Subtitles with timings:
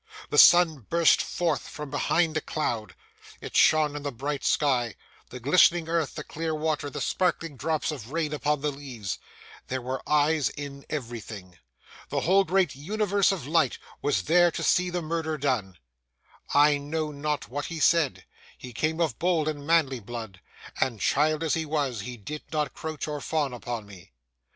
[0.31, 2.95] The sun burst forth from behind a cloud;
[3.39, 4.95] it shone in the bright sky,
[5.29, 9.19] the glistening earth, the clear water, the sparkling drops of rain upon the leaves.
[9.67, 11.59] There were eyes in everything.
[12.09, 15.77] The whole great universe of light was there to see the murder done.
[16.51, 18.25] I know not what he said;
[18.57, 20.41] he came of bold and manly blood,
[20.79, 24.13] and, child as he was, he did not crouch or fawn upon me.